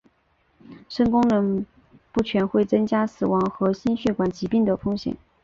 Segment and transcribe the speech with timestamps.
[0.89, 1.63] 肾功能
[2.11, 5.15] 不全会增加死亡和心血管疾病的风险。